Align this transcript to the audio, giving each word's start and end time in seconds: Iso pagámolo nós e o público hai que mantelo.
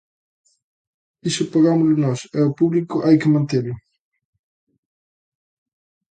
Iso 1.29 1.49
pagámolo 1.53 1.93
nós 2.05 2.19
e 2.37 2.39
o 2.49 2.55
público 2.59 2.95
hai 3.05 3.15
que 3.21 3.33
mantelo. 3.33 3.73